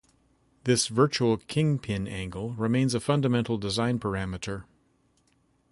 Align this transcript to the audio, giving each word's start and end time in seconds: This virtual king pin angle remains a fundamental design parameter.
This 0.63 0.87
virtual 0.87 1.37
king 1.37 1.77
pin 1.77 2.07
angle 2.07 2.55
remains 2.55 2.95
a 2.95 2.99
fundamental 2.99 3.59
design 3.59 3.99
parameter. 3.99 4.63